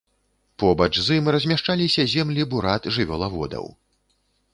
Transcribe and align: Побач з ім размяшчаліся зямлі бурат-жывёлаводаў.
Побач 0.61 0.87
з 1.07 1.17
ім 1.19 1.27
размяшчаліся 1.35 2.05
зямлі 2.13 2.47
бурат-жывёлаводаў. 2.53 3.65